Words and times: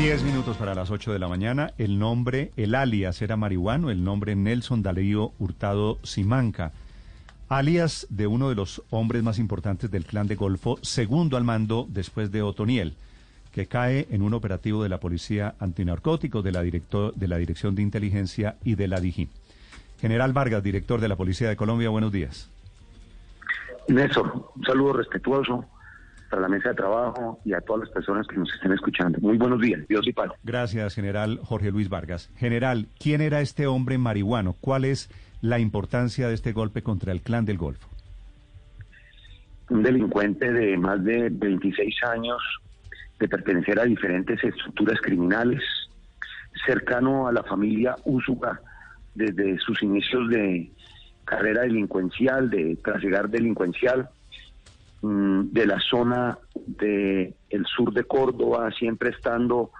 Diez 0.00 0.22
minutos 0.22 0.56
para 0.56 0.74
las 0.74 0.90
ocho 0.90 1.12
de 1.12 1.18
la 1.18 1.28
mañana. 1.28 1.74
El 1.76 1.98
nombre, 1.98 2.52
el 2.56 2.74
alias 2.74 3.20
era 3.20 3.36
marihuano, 3.36 3.90
el 3.90 4.02
nombre 4.02 4.34
Nelson 4.34 4.82
Dalío 4.82 5.32
Hurtado 5.38 5.98
Simanca. 6.04 6.72
Alias 7.50 8.06
de 8.08 8.26
uno 8.26 8.48
de 8.48 8.54
los 8.54 8.82
hombres 8.88 9.22
más 9.22 9.38
importantes 9.38 9.90
del 9.90 10.06
clan 10.06 10.26
de 10.26 10.36
Golfo, 10.36 10.78
segundo 10.80 11.36
al 11.36 11.44
mando 11.44 11.86
después 11.86 12.32
de 12.32 12.40
Otoniel, 12.40 12.94
que 13.52 13.66
cae 13.66 14.08
en 14.10 14.22
un 14.22 14.32
operativo 14.32 14.82
de 14.82 14.88
la 14.88 15.00
Policía 15.00 15.54
Antinarcóticos, 15.58 16.42
de 16.42 16.52
la, 16.52 16.62
director, 16.62 17.14
de 17.14 17.28
la 17.28 17.36
Dirección 17.36 17.74
de 17.74 17.82
Inteligencia 17.82 18.56
y 18.64 18.76
de 18.76 18.88
la 18.88 19.00
DIGI. 19.00 19.28
General 20.00 20.32
Vargas, 20.32 20.62
director 20.62 21.02
de 21.02 21.08
la 21.08 21.16
Policía 21.16 21.50
de 21.50 21.56
Colombia, 21.56 21.90
buenos 21.90 22.10
días. 22.10 22.48
Néstor, 23.86 24.50
un 24.56 24.64
saludo 24.64 24.94
respetuoso 24.94 25.66
para 26.30 26.42
la 26.42 26.48
mesa 26.48 26.70
de 26.70 26.76
trabajo 26.76 27.40
y 27.44 27.52
a 27.52 27.60
todas 27.60 27.80
las 27.82 27.90
personas 27.90 28.26
que 28.28 28.36
nos 28.36 28.52
estén 28.54 28.72
escuchando. 28.72 29.18
Muy 29.20 29.36
buenos 29.36 29.60
días, 29.60 29.86
Dios 29.88 30.06
y 30.06 30.12
paz. 30.12 30.30
Gracias, 30.44 30.94
general 30.94 31.40
Jorge 31.42 31.72
Luis 31.72 31.88
Vargas. 31.88 32.30
General, 32.36 32.86
¿quién 32.98 33.20
era 33.20 33.40
este 33.40 33.66
hombre 33.66 33.98
marihuano? 33.98 34.54
¿Cuál 34.60 34.84
es 34.84 35.10
la 35.42 35.58
importancia 35.58 36.28
de 36.28 36.34
este 36.34 36.52
golpe 36.52 36.82
contra 36.82 37.12
el 37.12 37.20
clan 37.20 37.44
del 37.44 37.58
Golfo? 37.58 37.88
Un 39.70 39.82
delincuente 39.82 40.52
de 40.52 40.76
más 40.76 41.02
de 41.04 41.28
26 41.30 41.94
años, 42.04 42.38
de 43.18 43.28
pertenecer 43.28 43.78
a 43.78 43.84
diferentes 43.84 44.42
estructuras 44.42 45.00
criminales, 45.00 45.62
cercano 46.66 47.26
a 47.26 47.32
la 47.32 47.42
familia 47.42 47.96
Úsuga 48.04 48.60
desde 49.14 49.58
sus 49.58 49.82
inicios 49.82 50.28
de 50.30 50.70
carrera 51.24 51.62
delincuencial, 51.62 52.50
de 52.50 52.76
trasegar 52.82 53.28
delincuencial, 53.28 54.08
de 55.02 55.66
la 55.66 55.80
zona 55.80 56.38
del 56.54 57.34
el 57.48 57.66
sur 57.66 57.92
de 57.92 58.04
Córdoba, 58.04 58.70
siempre 58.72 59.10
estando 59.10 59.70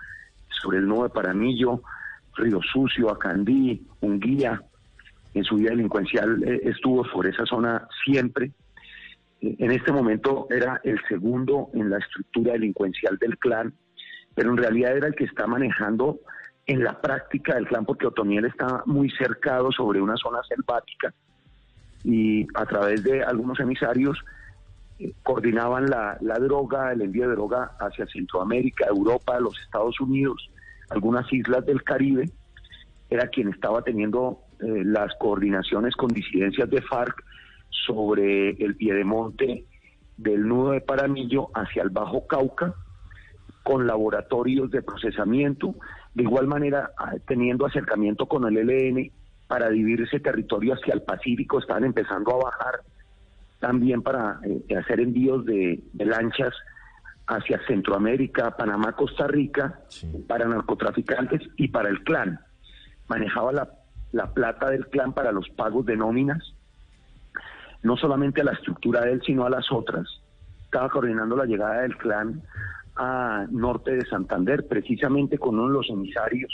sobre 0.49 0.79
el 0.79 0.87
nuevo 0.87 1.05
de 1.05 1.11
Paramillo, 1.11 1.83
Río 2.35 2.61
Sucio, 2.63 3.11
Acandí, 3.11 3.87
Unguía. 4.01 4.63
En 5.33 5.45
su 5.45 5.57
vida 5.57 5.71
delincuencial 5.71 6.43
eh, 6.43 6.61
estuvo 6.65 7.05
por 7.05 7.27
esa 7.27 7.47
zona 7.47 7.87
siempre. 8.05 8.53
Eh, 9.41 9.57
en 9.59 9.71
este 9.71 9.93
momento 9.93 10.49
era 10.51 10.81
el 10.85 10.99
segundo 11.09 11.69
en 11.75 11.91
la 11.91 11.99
estructura 11.99 12.53
delincuencial 12.55 13.17
del 13.19 13.39
clan, 13.39 13.73
pero 14.35 14.51
en 14.51 14.57
realidad 14.57 14.97
era 14.97 15.07
el 15.07 15.15
que 15.15 15.25
está 15.25 15.47
manejando 15.47 16.19
en 16.67 16.83
la 16.83 17.01
práctica 17.01 17.55
del 17.55 17.67
clan, 17.67 17.85
porque 17.85 18.07
Otoniel 18.07 18.47
está 18.47 18.83
muy 18.87 19.11
cercado 19.11 19.71
sobre 19.71 20.01
una 20.01 20.17
zona 20.17 20.41
selvática 20.49 21.13
y 22.05 22.47
a 22.55 22.65
través 22.65 23.03
de 23.05 23.23
algunos 23.23 23.61
emisarios 23.61 24.19
coordinaban 25.23 25.87
la, 25.87 26.19
droga, 26.39 26.93
el 26.93 27.03
envío 27.03 27.29
de 27.29 27.35
droga 27.35 27.73
hacia 27.81 28.07
Centroamérica, 28.07 28.87
Europa, 28.87 29.41
los 29.41 29.59
Estados 29.61 30.01
Unidos, 30.01 30.51
algunas 30.91 31.31
islas 31.33 31.65
del 31.67 31.83
Caribe. 31.83 32.31
Era 33.09 33.29
quien 33.29 33.49
estaba 33.49 33.83
teniendo 33.83 34.41
eh, 34.61 34.85
las 34.85 35.15
coordinaciones 35.19 35.97
con 35.97 36.09
disidencias 36.09 36.69
de 36.71 36.83
FARC 36.83 37.25
sobre 37.71 38.51
el 38.51 38.77
piedemonte 38.77 39.65
del 40.17 40.47
nudo 40.47 40.73
de 40.73 40.81
Paramillo 40.81 41.49
hacia 41.55 41.83
el 41.83 41.91
Bajo 41.91 42.27
Cauca, 42.27 42.75
con 43.63 43.87
laboratorios 43.87 44.71
de 44.71 44.83
procesamiento, 44.83 45.75
de 46.15 46.23
igual 46.23 46.47
manera 46.47 46.91
ah, 46.99 47.15
teniendo 47.27 47.67
acercamiento 47.67 48.27
con 48.27 48.45
el 48.45 48.69
ELN 48.69 49.11
para 49.47 49.69
dividir 49.71 50.03
ese 50.03 50.21
territorio 50.21 50.75
hacia 50.75 50.95
el 50.95 51.03
Pacífico, 51.03 51.59
estaban 51.59 51.85
empezando 51.85 52.33
a 52.33 52.45
bajar 52.45 52.81
también 53.61 54.03
para 54.03 54.41
eh, 54.43 54.77
hacer 54.77 55.01
envíos 55.01 55.45
de, 55.45 55.81
lanchas 55.95 56.55
hacia 57.27 57.65
Centroamérica, 57.67 58.57
Panamá, 58.57 58.93
Costa 58.97 59.29
Rica, 59.29 59.81
para 60.27 60.47
narcotraficantes 60.47 61.43
y 61.57 61.69
para 61.69 61.89
el 61.89 62.03
clan. 62.03 62.41
Manejaba 63.07 63.53
la, 63.53 63.71
la 64.11 64.33
plata 64.35 64.71
del 64.71 64.89
clan 64.89 65.13
para 65.13 65.31
los 65.31 65.49
pagos 65.51 65.87
de 65.87 65.97
nóminas, 65.97 66.55
no 67.83 67.97
solamente 67.97 68.41
a 68.41 68.45
la 68.45 68.53
estructura 68.53 69.03
de 69.03 69.13
él, 69.13 69.23
sino 69.25 69.47
a 69.47 69.51
las 69.51 69.71
otras. 69.71 70.09
Estaba 70.65 70.89
coordinando 70.89 71.37
la 71.37 71.45
llegada 71.45 71.83
del 71.83 71.97
clan 71.97 72.43
a 72.97 73.47
norte 73.51 73.93
de 73.93 74.07
Santander, 74.07 74.67
precisamente 74.67 75.39
con 75.39 75.55
uno 75.55 75.69
de 75.69 75.75
los 75.75 75.91
emisarios. 75.91 76.53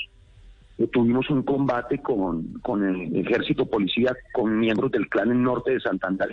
Eh, 0.77 0.89
tuvimos 0.89 1.31
un 1.31 1.43
combate 1.43 2.03
con, 2.03 2.59
con 2.61 2.85
el 2.85 3.17
ejército 3.17 3.65
policía, 3.65 4.15
con 4.33 4.59
miembros 4.59 4.91
del 4.91 5.09
clan 5.09 5.31
en 5.31 5.43
norte 5.43 5.73
de 5.73 5.81
Santander 5.81 6.29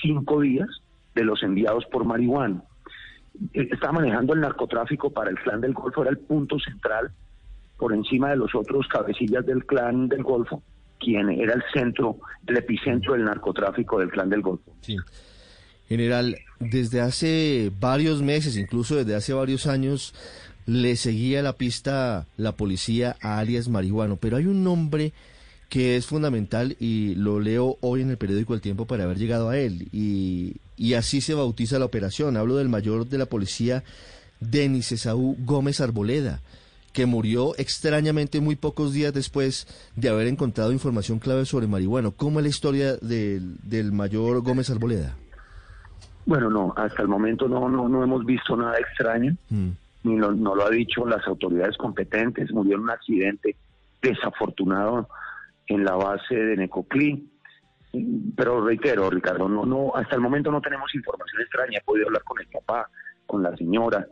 cinco 0.00 0.40
días 0.40 0.68
de 1.14 1.24
los 1.24 1.42
enviados 1.42 1.84
por 1.86 2.04
marihuana. 2.04 2.62
Eh, 3.52 3.68
estaba 3.70 3.94
manejando 3.94 4.34
el 4.34 4.40
narcotráfico 4.40 5.10
para 5.10 5.30
el 5.30 5.38
clan 5.38 5.60
del 5.60 5.72
Golfo, 5.72 6.02
era 6.02 6.10
el 6.10 6.18
punto 6.18 6.58
central 6.58 7.10
por 7.78 7.94
encima 7.94 8.30
de 8.30 8.36
los 8.36 8.54
otros 8.54 8.86
cabecillas 8.88 9.44
del 9.46 9.64
clan 9.64 10.08
del 10.08 10.22
Golfo, 10.22 10.62
quien 10.98 11.30
era 11.30 11.54
el 11.54 11.62
centro, 11.72 12.18
el 12.46 12.56
epicentro 12.56 13.14
del 13.14 13.24
narcotráfico 13.24 13.98
del 13.98 14.10
clan 14.10 14.28
del 14.28 14.42
Golfo. 14.42 14.72
Sí. 14.82 14.96
General, 15.88 16.36
desde 16.60 17.00
hace 17.00 17.72
varios 17.80 18.22
meses, 18.22 18.56
incluso 18.56 18.96
desde 18.96 19.16
hace 19.16 19.32
varios 19.32 19.66
años, 19.66 20.14
le 20.66 20.94
seguía 20.94 21.42
la 21.42 21.54
pista 21.54 22.26
la 22.36 22.52
policía 22.52 23.16
a 23.20 23.38
alias 23.38 23.68
Marihuano, 23.68 24.16
pero 24.16 24.36
hay 24.36 24.46
un 24.46 24.62
nombre 24.62 25.12
que 25.70 25.96
es 25.96 26.06
fundamental 26.06 26.76
y 26.80 27.14
lo 27.14 27.40
leo 27.40 27.78
hoy 27.80 28.02
en 28.02 28.10
el 28.10 28.18
periódico 28.18 28.52
El 28.52 28.60
Tiempo 28.60 28.86
para 28.86 29.04
haber 29.04 29.18
llegado 29.18 29.48
a 29.48 29.56
él 29.56 29.88
y, 29.92 30.56
y 30.76 30.94
así 30.94 31.20
se 31.20 31.32
bautiza 31.32 31.78
la 31.78 31.84
operación. 31.84 32.36
Hablo 32.36 32.56
del 32.56 32.68
mayor 32.68 33.06
de 33.06 33.18
la 33.18 33.26
policía, 33.26 33.84
Denis 34.40 34.90
Esaú 34.90 35.36
Gómez 35.38 35.80
Arboleda, 35.80 36.40
que 36.92 37.06
murió 37.06 37.54
extrañamente 37.56 38.40
muy 38.40 38.56
pocos 38.56 38.92
días 38.92 39.14
después 39.14 39.68
de 39.94 40.08
haber 40.08 40.26
encontrado 40.26 40.72
información 40.72 41.20
clave 41.20 41.44
sobre 41.44 41.68
marihuano. 41.68 42.10
¿Cómo 42.10 42.40
es 42.40 42.42
la 42.42 42.50
historia 42.50 42.96
del, 42.96 43.56
del 43.62 43.92
mayor 43.92 44.42
Gómez 44.42 44.70
Arboleda? 44.70 45.14
Bueno, 46.26 46.50
no, 46.50 46.74
hasta 46.76 47.02
el 47.02 47.08
momento 47.08 47.48
no, 47.48 47.68
no, 47.68 47.88
no 47.88 48.02
hemos 48.02 48.26
visto 48.26 48.56
nada 48.56 48.76
extraño, 48.76 49.36
mm. 49.50 49.68
ni 50.02 50.16
no, 50.16 50.32
lo 50.32 50.66
ha 50.66 50.70
dicho 50.70 51.06
las 51.06 51.24
autoridades 51.28 51.76
competentes. 51.76 52.50
Murió 52.50 52.74
en 52.74 52.82
un 52.82 52.90
accidente 52.90 53.54
desafortunado 54.02 55.08
en 55.70 55.84
la 55.84 55.94
base 55.94 56.34
de 56.34 56.56
Necoclí. 56.56 57.30
Pero 58.36 58.64
reitero, 58.64 59.08
Ricardo, 59.10 59.48
no, 59.48 59.64
no, 59.64 59.92
hasta 59.94 60.14
el 60.14 60.20
momento 60.20 60.50
no 60.50 60.60
tenemos 60.60 60.94
información 60.94 61.42
extraña. 61.42 61.78
He 61.78 61.84
podido 61.84 62.06
hablar 62.06 62.22
con 62.24 62.40
el 62.40 62.46
papá, 62.48 62.88
con 63.26 63.42
la 63.42 63.56
señora, 63.56 64.06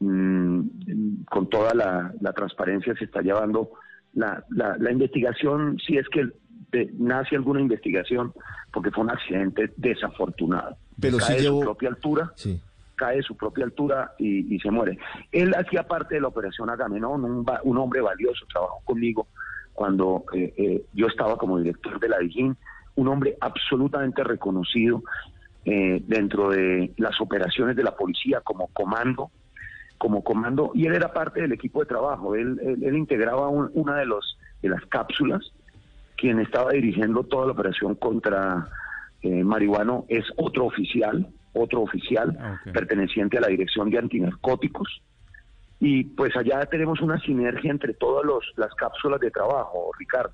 mm, 0.00 1.24
con 1.30 1.48
toda 1.48 1.74
la, 1.74 2.32
transparencia 2.34 2.94
se 2.96 3.04
está 3.04 3.20
llevando 3.20 3.70
la, 4.14 4.44
la, 4.50 4.90
investigación, 4.90 5.78
si 5.84 5.98
es 5.98 6.08
que 6.08 6.28
nace 6.98 7.36
alguna 7.36 7.60
investigación, 7.60 8.32
porque 8.72 8.90
fue 8.90 9.04
un 9.04 9.10
accidente 9.10 9.72
desafortunado. 9.76 10.76
Pero 11.00 11.18
cae 11.18 11.36
de 11.36 11.44
su 11.44 11.60
propia 11.60 11.88
altura, 11.90 12.32
cae 12.96 13.16
de 13.16 13.22
su 13.22 13.36
propia 13.36 13.64
altura 13.64 14.14
y, 14.18 14.58
se 14.58 14.70
muere. 14.70 14.98
Él 15.30 15.54
hacía 15.54 15.84
parte 15.84 16.16
de 16.16 16.20
la 16.20 16.28
operación 16.28 16.70
Agamenón, 16.70 17.24
un, 17.24 17.78
hombre 17.78 18.00
valioso, 18.00 18.46
trabajó 18.52 18.80
conmigo 18.84 19.28
cuando 19.76 20.24
eh, 20.34 20.52
eh, 20.56 20.82
yo 20.92 21.06
estaba 21.06 21.36
como 21.36 21.58
director 21.58 22.00
de 22.00 22.08
la 22.08 22.18
DIGIN, 22.18 22.56
un 22.96 23.08
hombre 23.08 23.36
absolutamente 23.40 24.24
reconocido 24.24 25.02
eh, 25.64 26.02
dentro 26.06 26.50
de 26.50 26.92
las 26.96 27.20
operaciones 27.20 27.76
de 27.76 27.82
la 27.84 27.94
policía 27.94 28.40
como 28.40 28.68
comando, 28.68 29.30
como 29.98 30.24
comando, 30.24 30.72
y 30.74 30.86
él 30.86 30.94
era 30.94 31.12
parte 31.12 31.42
del 31.42 31.52
equipo 31.52 31.80
de 31.80 31.86
trabajo, 31.86 32.34
él, 32.34 32.58
integraba 32.94 33.48
una 33.48 33.96
de, 33.96 34.06
los, 34.06 34.38
de 34.62 34.68
las 34.70 34.84
cápsulas, 34.86 35.52
quien 36.16 36.40
estaba 36.40 36.72
dirigiendo 36.72 37.24
toda 37.24 37.46
la 37.46 37.52
operación 37.52 37.94
contra 37.96 38.68
eh, 39.22 39.44
marihuano. 39.44 40.04
Es 40.08 40.24
otro 40.36 40.66
oficial, 40.66 41.26
otro 41.52 41.82
oficial 41.82 42.36
ah, 42.40 42.60
perteneciente 42.72 43.38
a 43.38 43.40
la 43.42 43.48
Dirección 43.48 43.90
de 43.90 43.98
Antinarcóticos. 43.98 45.02
Y 45.80 46.04
pues 46.04 46.34
allá 46.36 46.64
tenemos 46.66 47.00
una 47.00 47.18
sinergia 47.20 47.70
entre 47.70 47.94
todas 47.94 48.24
las 48.56 48.74
cápsulas 48.74 49.20
de 49.20 49.30
trabajo, 49.30 49.90
Ricardo. 49.98 50.32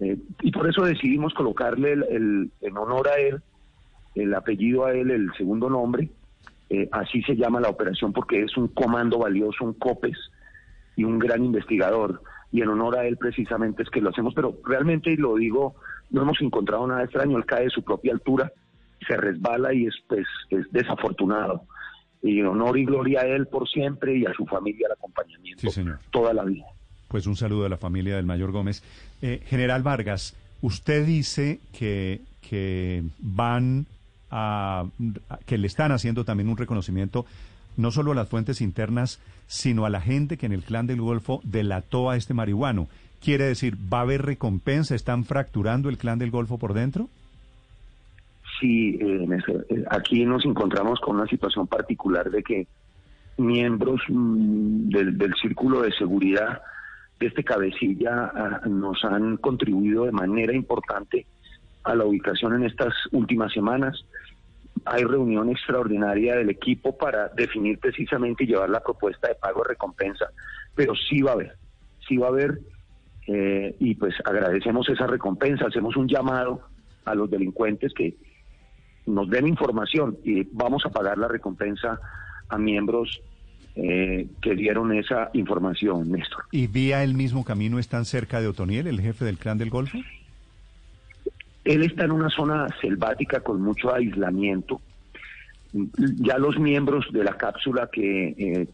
Eh, 0.00 0.16
y 0.40 0.50
por 0.50 0.68
eso 0.68 0.84
decidimos 0.84 1.34
colocarle 1.34 1.92
el, 1.92 2.50
en 2.60 2.76
honor 2.76 3.08
a 3.08 3.16
él, 3.18 3.42
el 4.14 4.34
apellido 4.34 4.86
a 4.86 4.92
él, 4.92 5.10
el 5.10 5.32
segundo 5.36 5.68
nombre. 5.68 6.08
Eh, 6.70 6.88
así 6.92 7.22
se 7.22 7.36
llama 7.36 7.60
la 7.60 7.68
operación 7.68 8.12
porque 8.12 8.42
es 8.42 8.56
un 8.56 8.68
comando 8.68 9.18
valioso, 9.18 9.64
un 9.64 9.74
COPES 9.74 10.16
y 10.96 11.04
un 11.04 11.18
gran 11.18 11.44
investigador. 11.44 12.22
Y 12.50 12.62
en 12.62 12.68
honor 12.68 12.98
a 12.98 13.06
él 13.06 13.18
precisamente 13.18 13.82
es 13.82 13.90
que 13.90 14.00
lo 14.00 14.10
hacemos, 14.10 14.34
pero 14.34 14.56
realmente, 14.64 15.10
y 15.10 15.16
lo 15.16 15.36
digo 15.36 15.74
no 16.12 16.22
hemos 16.22 16.40
encontrado 16.40 16.86
nada 16.86 17.04
extraño, 17.04 17.38
él 17.38 17.46
cae 17.46 17.64
de 17.64 17.70
su 17.70 17.82
propia 17.82 18.12
altura, 18.12 18.52
se 19.06 19.16
resbala 19.16 19.72
y 19.72 19.86
es, 19.86 19.94
pues, 20.08 20.26
es 20.50 20.70
desafortunado. 20.70 21.62
Y 22.22 22.40
honor 22.42 22.78
y 22.78 22.84
gloria 22.84 23.20
a 23.20 23.26
él 23.26 23.46
por 23.46 23.68
siempre 23.68 24.16
y 24.16 24.24
a 24.24 24.32
su 24.32 24.46
familia 24.46 24.86
el 24.86 24.92
acompañamiento 24.92 25.68
toda 26.10 26.32
la 26.32 26.44
vida. 26.44 26.64
Pues 27.08 27.26
un 27.26 27.36
saludo 27.36 27.66
a 27.66 27.68
la 27.68 27.76
familia 27.76 28.16
del 28.16 28.24
mayor 28.24 28.52
Gómez. 28.52 28.82
Eh, 29.20 29.42
General 29.46 29.82
Vargas, 29.82 30.34
usted 30.62 31.04
dice 31.04 31.60
que, 31.76 32.20
que 32.48 33.02
van 33.18 33.86
a, 34.30 34.86
que 35.46 35.58
le 35.58 35.66
están 35.66 35.92
haciendo 35.92 36.24
también 36.24 36.48
un 36.48 36.56
reconocimiento 36.56 37.26
no 37.76 37.90
solo 37.90 38.12
a 38.12 38.14
las 38.14 38.28
fuentes 38.28 38.60
internas, 38.60 39.18
sino 39.46 39.84
a 39.84 39.90
la 39.90 40.00
gente 40.00 40.36
que 40.36 40.46
en 40.46 40.52
el 40.52 40.62
clan 40.62 40.86
del 40.86 41.00
Golfo 41.00 41.40
delató 41.44 42.10
a 42.10 42.16
este 42.16 42.34
marihuano. 42.34 42.88
Quiere 43.22 43.44
decir, 43.44 43.76
¿va 43.92 43.98
a 43.98 44.02
haber 44.02 44.22
recompensa? 44.22 44.94
¿Están 44.94 45.24
fracturando 45.24 45.88
el 45.88 45.98
clan 45.98 46.18
del 46.18 46.30
Golfo 46.30 46.58
por 46.58 46.74
dentro? 46.74 47.08
Sí, 48.62 48.96
eh, 49.00 49.26
eh, 49.70 49.84
aquí 49.90 50.24
nos 50.24 50.44
encontramos 50.44 51.00
con 51.00 51.16
una 51.16 51.26
situación 51.26 51.66
particular 51.66 52.30
de 52.30 52.44
que 52.44 52.68
miembros 53.36 54.00
mm, 54.08 54.88
del, 54.88 55.34
círculo 55.42 55.82
de 55.82 55.90
seguridad 55.90 56.62
de 57.18 57.26
este 57.26 57.42
cabecilla 57.42 58.30
ah, 58.32 58.60
nos 58.68 59.04
han 59.04 59.36
contribuido 59.38 60.04
de 60.04 60.12
manera 60.12 60.54
importante 60.54 61.26
a 61.82 61.96
la 61.96 62.04
ubicación 62.04 62.54
en 62.54 62.62
estas 62.62 62.94
últimas 63.10 63.52
semanas. 63.52 64.04
Hay 64.84 65.02
reunión 65.02 65.50
extraordinaria 65.50 66.36
del 66.36 66.50
equipo 66.50 66.96
para 66.96 67.30
definir 67.30 67.80
precisamente 67.80 68.44
y 68.44 68.46
llevar 68.46 68.70
la 68.70 68.80
propuesta 68.80 69.26
de 69.26 69.34
pago 69.34 69.64
de 69.64 69.70
recompensa, 69.70 70.26
pero 70.76 70.94
sí 70.94 71.20
va 71.20 71.32
a 71.32 71.34
haber, 71.34 71.56
sí 72.06 72.16
va 72.16 72.26
a 72.28 72.30
haber, 72.30 72.60
eh, 73.26 73.74
y 73.80 73.96
pues 73.96 74.14
agradecemos 74.24 74.88
esa 74.88 75.08
recompensa, 75.08 75.66
hacemos 75.66 75.96
un 75.96 76.06
llamado 76.06 76.60
a 77.04 77.16
los 77.16 77.28
delincuentes 77.28 77.92
que 77.92 78.14
nos 79.06 79.28
den 79.28 79.48
información 79.48 80.16
y 80.24 80.44
vamos 80.52 80.84
a 80.86 80.90
pagar 80.90 81.18
la 81.18 81.28
recompensa 81.28 82.00
a 82.48 82.58
miembros 82.58 83.20
eh, 83.74 84.28
que 84.40 84.54
dieron 84.54 84.92
esa 84.92 85.30
información, 85.32 86.10
Néstor. 86.12 86.44
¿Y 86.50 86.66
vía 86.66 87.02
el 87.02 87.14
mismo 87.14 87.44
camino 87.44 87.78
están 87.78 88.04
cerca 88.04 88.40
de 88.40 88.48
Otoniel, 88.48 88.86
el 88.86 89.00
jefe 89.00 89.24
del 89.24 89.38
clan 89.38 89.58
del 89.58 89.70
Golfo? 89.70 89.98
Él 91.64 91.82
está 91.82 92.04
en 92.04 92.12
una 92.12 92.28
zona 92.28 92.66
selvática 92.80 93.40
con 93.40 93.62
mucho 93.62 93.94
aislamiento. 93.94 94.80
Ya 95.72 96.36
los 96.36 96.58
miembros 96.58 97.06
de 97.12 97.24
la 97.24 97.36
cápsula 97.36 97.88
que 97.90 98.34
eh, 98.36 98.68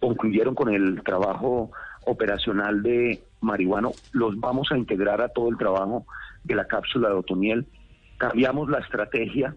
concluyeron 0.00 0.54
con 0.54 0.74
el 0.74 1.02
trabajo 1.04 1.70
operacional 2.04 2.82
de 2.82 3.22
marihuano, 3.40 3.92
los 4.12 4.38
vamos 4.40 4.72
a 4.72 4.78
integrar 4.78 5.20
a 5.20 5.28
todo 5.28 5.50
el 5.50 5.56
trabajo 5.56 6.04
de 6.42 6.54
la 6.54 6.66
cápsula 6.66 7.08
de 7.08 7.14
Otoniel. 7.14 7.66
Cambiamos 8.18 8.68
la 8.68 8.78
estrategia. 8.78 9.54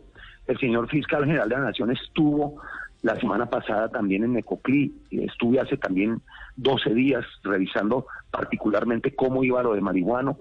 El 0.47 0.57
señor 0.57 0.89
fiscal 0.89 1.25
general 1.25 1.49
de 1.49 1.55
la 1.55 1.65
Nación 1.65 1.91
estuvo 1.91 2.61
la 3.01 3.15
semana 3.15 3.45
pasada 3.49 3.89
también 3.89 4.23
en 4.23 4.33
Necoclí. 4.33 4.93
Estuve 5.11 5.59
hace 5.59 5.77
también 5.77 6.21
12 6.57 6.93
días 6.93 7.25
revisando 7.43 8.07
particularmente 8.31 9.15
cómo 9.15 9.43
iba 9.43 9.63
lo 9.63 9.73
de 9.73 9.81
marihuano, 9.81 10.39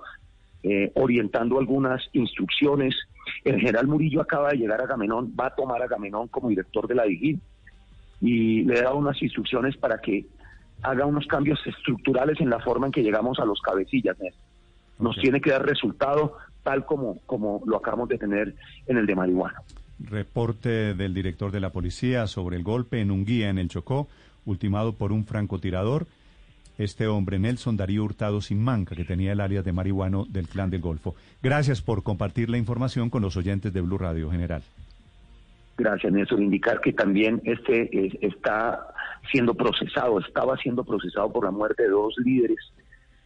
eh, 0.63 0.91
orientando 0.95 1.59
algunas 1.59 2.03
instrucciones. 2.13 2.97
El 3.45 3.61
general 3.61 3.87
Murillo 3.87 4.21
acaba 4.21 4.51
de 4.51 4.59
llegar 4.59 4.81
a 4.81 4.87
Gamenón, 4.87 5.35
va 5.39 5.47
a 5.47 5.55
tomar 5.55 5.83
a 5.83 5.87
Gamenón 5.87 6.29
como 6.29 6.49
director 6.49 6.89
de 6.89 6.95
la 6.95 7.05
DIGIN 7.05 7.41
y 8.21 8.65
le 8.65 8.79
he 8.79 8.83
dado 8.83 8.97
unas 8.97 9.23
instrucciones 9.23 9.77
para 9.77 9.99
que 9.99 10.27
haga 10.83 11.07
unos 11.07 11.27
cambios 11.27 11.61
estructurales 11.67 12.41
en 12.41 12.51
la 12.51 12.61
forma 12.61 12.87
en 12.87 12.93
que 12.93 13.03
llegamos 13.03 13.39
a 13.39 13.45
los 13.45 13.61
cabecillas. 13.61 14.17
Nos 14.99 15.17
tiene 15.17 15.41
que 15.41 15.51
dar 15.51 15.65
resultado 15.65 16.37
tal 16.63 16.85
como, 16.85 17.19
como 17.27 17.63
lo 17.67 17.77
acabamos 17.77 18.09
de 18.09 18.19
tener 18.19 18.55
en 18.87 18.97
el 18.97 19.07
de 19.07 19.15
marihuana. 19.15 19.63
Reporte 20.01 20.95
del 20.95 21.15
director 21.15 21.51
de 21.51 21.61
la 21.61 21.71
policía 21.71 22.27
sobre 22.27 22.57
el 22.57 22.63
golpe 22.63 23.01
en 23.01 23.11
un 23.11 23.25
guía 23.25 23.51
en 23.51 23.59
el 23.59 23.69
Chocó, 23.69 24.09
ultimado 24.45 24.93
por 24.93 25.13
un 25.13 25.25
francotirador 25.25 26.07
este 26.79 27.09
hombre, 27.09 27.41
Nelson 27.41 27.77
Darío 27.77 28.05
Hurtado 28.05 28.39
Manca, 28.55 28.95
que 28.95 29.05
tenía 29.05 29.33
el 29.33 29.41
alias 29.41 29.65
de 29.65 29.73
marihuano 29.73 30.25
del 30.29 30.47
Clan 30.47 30.71
del 30.71 30.81
Golfo. 30.81 31.17
Gracias 31.43 31.83
por 31.83 32.05
compartir 32.05 32.49
la 32.49 32.57
información 32.57 33.11
con 33.11 33.21
los 33.21 33.37
oyentes 33.37 33.73
de 33.73 33.81
Blue 33.81 33.99
Radio 33.99 34.31
General. 34.31 34.63
Gracias, 35.77 36.13
Nelson. 36.13 36.43
Indicar 36.43 36.81
que 36.81 36.93
también 36.93 37.43
este 37.45 37.83
eh, 37.97 38.19
está 38.23 38.95
siendo 39.31 39.55
procesado, 39.55 40.21
estaba 40.21 40.57
siendo 40.57 40.85
procesado 40.85 41.33
por 41.33 41.45
la 41.45 41.51
muerte 41.51 41.83
de 41.83 41.91
dos 41.91 42.15
líderes 42.25 42.59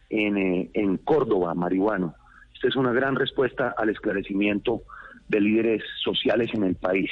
en, 0.09 0.37
eh, 0.37 0.69
en 0.73 0.97
Córdoba, 0.97 1.53
marihuano. 1.53 2.15
Es 2.63 2.75
una 2.75 2.93
gran 2.93 3.15
respuesta 3.15 3.75
al 3.77 3.89
esclarecimiento 3.89 4.83
de 5.27 5.41
líderes 5.41 5.83
sociales 6.03 6.49
en 6.53 6.63
el 6.63 6.75
país. 6.75 7.11